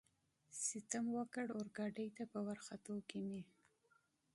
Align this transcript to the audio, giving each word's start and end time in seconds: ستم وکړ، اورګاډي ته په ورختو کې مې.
ستم 0.63 1.05
وکړ، 1.17 1.45
اورګاډي 1.57 2.07
ته 2.17 2.23
په 2.31 2.39
ورختو 2.47 2.95
کې 3.09 3.19
مې. 3.27 3.41